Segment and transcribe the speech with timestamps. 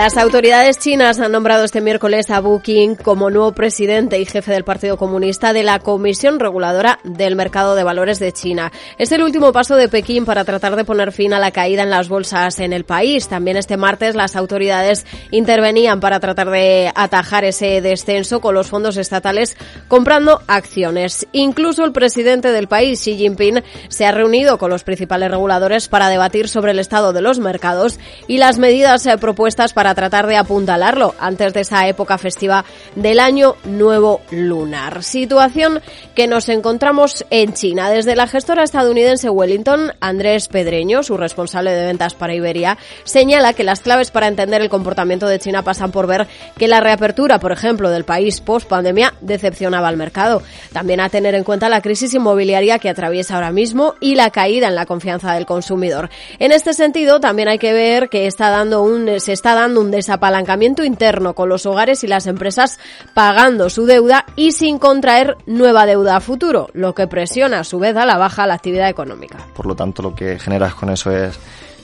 [0.00, 4.64] Las autoridades chinas han nombrado este miércoles a Booking como nuevo presidente y jefe del
[4.64, 8.72] Partido Comunista de la Comisión Reguladora del Mercado de Valores de China.
[8.96, 11.90] Es el último paso de Pekín para tratar de poner fin a la caída en
[11.90, 13.28] las bolsas en el país.
[13.28, 18.96] También este martes las autoridades intervenían para tratar de atajar ese descenso con los fondos
[18.96, 19.54] estatales
[19.86, 21.26] comprando acciones.
[21.32, 26.08] Incluso el presidente del país, Xi Jinping, se ha reunido con los principales reguladores para
[26.08, 27.98] debatir sobre el estado de los mercados
[28.28, 33.20] y las medidas eh, propuestas para tratar de apuntalarlo antes de esa época festiva del
[33.20, 35.02] año nuevo lunar.
[35.02, 35.80] Situación
[36.14, 37.90] que nos encontramos en China.
[37.90, 43.64] Desde la gestora estadounidense Wellington, Andrés Pedreño, su responsable de ventas para Iberia, señala que
[43.64, 46.26] las claves para entender el comportamiento de China pasan por ver
[46.56, 50.42] que la reapertura, por ejemplo, del país post pandemia decepcionaba al mercado.
[50.72, 54.68] También a tener en cuenta la crisis inmobiliaria que atraviesa ahora mismo y la caída
[54.68, 56.10] en la confianza del consumidor.
[56.38, 59.90] En este sentido, también hay que ver que está dando un, se está dando un
[59.90, 62.78] desapalancamiento interno con los hogares y las empresas
[63.14, 67.78] pagando su deuda y sin contraer nueva deuda a futuro, lo que presiona a su
[67.78, 69.38] vez a la baja la actividad económica.
[69.54, 71.38] Por lo tanto, lo que generas con eso es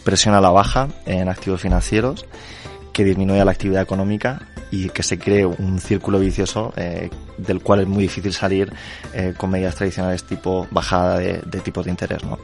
[0.05, 2.27] presión a la baja en activos financieros
[2.93, 7.81] que disminuye la actividad económica y que se cree un círculo vicioso eh, del cual
[7.81, 8.73] es muy difícil salir
[9.13, 12.25] eh, con medidas tradicionales tipo bajada de, de tipos de interés.
[12.25, 12.39] ¿no?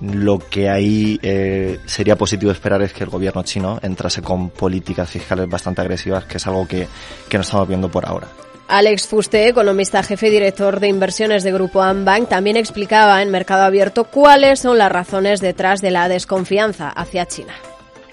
[0.00, 5.10] Lo que ahí eh, sería positivo esperar es que el gobierno chino entrase con políticas
[5.10, 6.86] fiscales bastante agresivas, que es algo que,
[7.28, 8.28] que no estamos viendo por ahora.
[8.68, 13.62] Alex Fuste, economista jefe y director de inversiones de Grupo Ambank, también explicaba en Mercado
[13.62, 17.54] Abierto cuáles son las razones detrás de la desconfianza hacia China.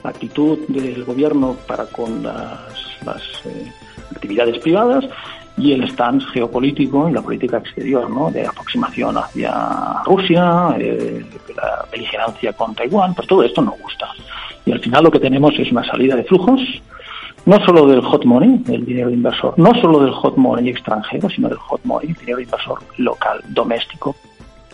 [0.04, 2.72] La actitud del gobierno para con las,
[3.04, 3.72] las eh,
[4.11, 5.06] actividades privadas
[5.57, 8.31] y el stance geopolítico y la política exterior, ¿no?
[8.31, 11.23] De aproximación hacia Rusia, eh,
[11.55, 14.08] la beligerancia con Taiwán, pues todo esto nos gusta.
[14.65, 16.61] Y al final lo que tenemos es una salida de flujos,
[17.45, 21.30] no solo del hot money, del dinero de inversor, no solo del hot money extranjero,
[21.30, 24.15] sino del hot money, dinero de inversor local, doméstico,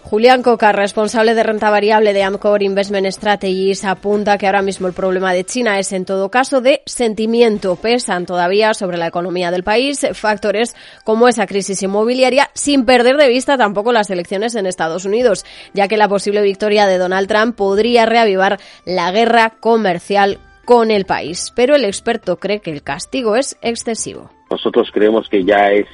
[0.03, 4.93] Julián Coca, responsable de renta variable de Amcor Investment Strategies, apunta que ahora mismo el
[4.93, 7.75] problema de China es en todo caso de sentimiento.
[7.75, 13.29] Pesan todavía sobre la economía del país factores como esa crisis inmobiliaria, sin perder de
[13.29, 17.55] vista tampoco las elecciones en Estados Unidos, ya que la posible victoria de Donald Trump
[17.55, 21.51] podría reavivar la guerra comercial con el país.
[21.55, 24.31] Pero el experto cree que el castigo es excesivo.
[24.49, 25.87] Nosotros creemos que ya es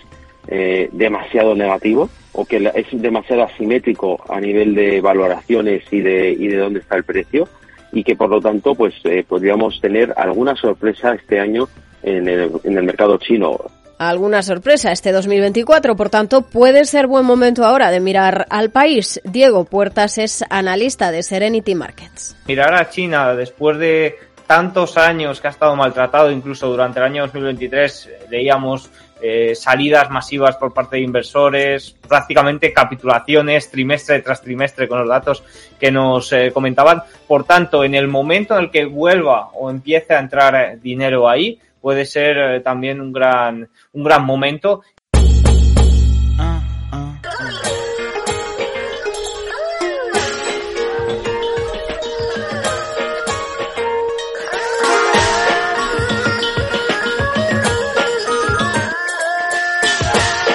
[0.47, 6.47] eh, demasiado negativo o que es demasiado asimétrico a nivel de valoraciones y de, y
[6.47, 7.47] de dónde está el precio
[7.91, 11.67] y que por lo tanto pues eh, podríamos tener alguna sorpresa este año
[12.03, 13.57] en el, en el mercado chino.
[13.97, 19.21] Alguna sorpresa este 2024, por tanto, puede ser buen momento ahora de mirar al país.
[19.23, 22.35] Diego Puertas es analista de Serenity Markets.
[22.45, 24.15] Mirar a China después de
[24.47, 28.91] tantos años que ha estado maltratado, incluso durante el año 2023 leíamos
[29.27, 35.43] eh, salidas masivas por parte de inversores, prácticamente capitulaciones trimestre tras trimestre con los datos
[35.79, 37.01] que nos eh, comentaban.
[37.27, 41.27] Por tanto, en el momento en el que vuelva o empiece a entrar eh, dinero
[41.27, 44.81] ahí, puede ser eh, también un gran, un gran momento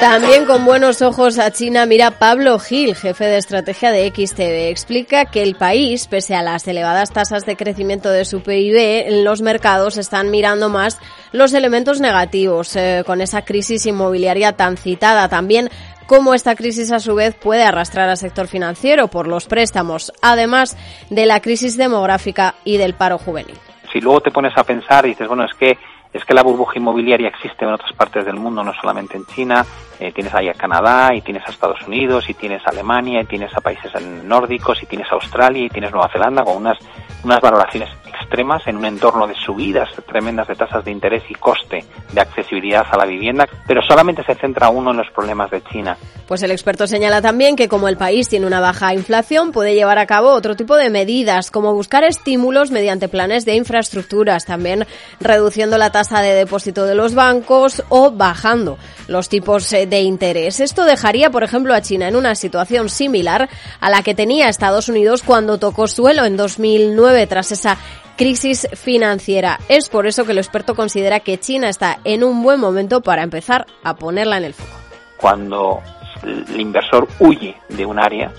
[0.01, 4.71] También con buenos ojos a China mira Pablo Gil, jefe de estrategia de XTV.
[4.71, 9.25] Explica que el país, pese a las elevadas tasas de crecimiento de su PIB, en
[9.25, 10.99] los mercados están mirando más
[11.33, 15.29] los elementos negativos, eh, con esa crisis inmobiliaria tan citada.
[15.29, 15.69] También
[16.07, 20.79] cómo esta crisis a su vez puede arrastrar al sector financiero por los préstamos, además
[21.11, 23.57] de la crisis demográfica y del paro juvenil.
[23.93, 25.77] Si luego te pones a pensar y dices, bueno, es que
[26.13, 29.65] es que la burbuja inmobiliaria existe en otras partes del mundo, no solamente en China.
[29.99, 33.27] Eh, tienes ahí a Canadá, y tienes a Estados Unidos, y tienes a Alemania, y
[33.27, 33.93] tienes a países
[34.25, 36.79] nórdicos, y tienes a Australia, y tienes Nueva Zelanda, con unas,
[37.23, 37.91] unas valoraciones
[38.31, 42.87] extremas en un entorno de subidas tremendas de tasas de interés y coste de accesibilidad
[42.89, 45.97] a la vivienda, pero solamente se centra uno en los problemas de China.
[46.29, 49.99] Pues el experto señala también que como el país tiene una baja inflación, puede llevar
[49.99, 54.87] a cabo otro tipo de medidas, como buscar estímulos mediante planes de infraestructuras, también
[55.19, 58.79] reduciendo la tasa de depósito de los bancos o bajando
[59.09, 60.61] los tipos eh, de interés.
[60.61, 63.49] Esto dejaría, por ejemplo, a China en una situación similar
[63.81, 67.77] a la que tenía Estados Unidos cuando tocó suelo en 2009 tras esa
[68.21, 69.59] crisis financiera.
[69.71, 73.23] Es por eso que el experto considera que China está en un buen momento para
[73.23, 74.79] empezar a ponerla en el foco.
[75.17, 75.81] Cuando
[76.23, 78.31] el inversor huye de un área,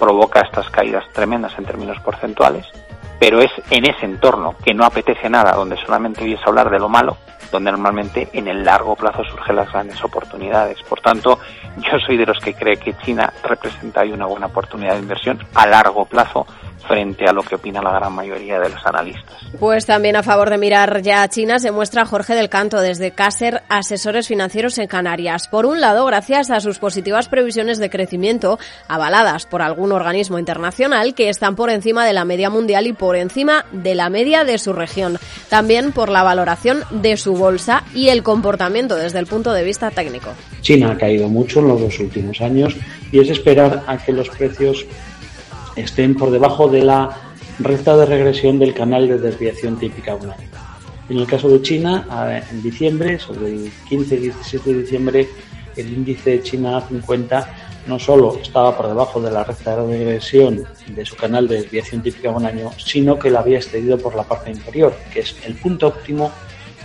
[0.00, 2.66] provoca estas caídas tremendas en términos porcentuales,
[3.20, 6.88] pero es en ese entorno que no apetece nada, donde solamente oyes hablar de lo
[6.88, 7.16] malo,
[7.52, 10.82] donde normalmente en el largo plazo surgen las grandes oportunidades.
[10.88, 11.38] Por tanto,
[11.76, 15.38] yo soy de los que cree que China representa ahí una buena oportunidad de inversión
[15.54, 16.48] a largo plazo
[16.86, 19.36] frente a lo que opina la gran mayoría de los analistas.
[19.58, 23.12] Pues también a favor de mirar ya a China se muestra Jorge del Canto desde
[23.12, 25.48] Caser Asesores Financieros en Canarias.
[25.48, 28.58] Por un lado, gracias a sus positivas previsiones de crecimiento,
[28.88, 33.16] avaladas por algún organismo internacional que están por encima de la media mundial y por
[33.16, 35.18] encima de la media de su región.
[35.48, 39.90] También por la valoración de su bolsa y el comportamiento desde el punto de vista
[39.90, 40.30] técnico.
[40.60, 42.76] China ha caído mucho en los dos últimos años
[43.12, 44.86] y es esperar a que los precios
[45.76, 47.16] estén por debajo de la
[47.58, 50.48] recta de regresión del canal de desviación típica un año.
[51.08, 52.06] En el caso de China,
[52.50, 55.28] en diciembre, sobre el 15 y 17 de diciembre,
[55.76, 57.54] el índice China 50
[57.86, 62.02] no solo estaba por debajo de la recta de regresión de su canal de desviación
[62.02, 65.54] típica un año, sino que la había excedido por la parte inferior, que es el
[65.54, 66.32] punto óptimo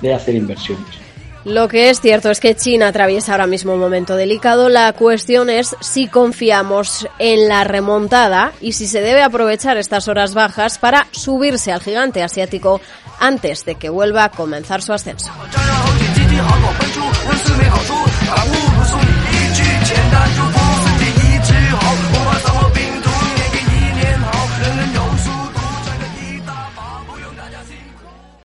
[0.01, 1.08] de hacer inversiones.
[1.45, 4.67] Lo que es cierto es que China atraviesa ahora mismo un momento delicado.
[4.67, 10.33] La cuestión es si confiamos en la remontada y si se debe aprovechar estas horas
[10.33, 12.81] bajas para subirse al gigante asiático
[13.19, 15.31] antes de que vuelva a comenzar su ascenso.